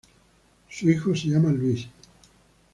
Su 0.67 0.89
hijo 0.89 1.15
se 1.15 1.27
llama 1.27 1.51
Louis. 1.51 1.87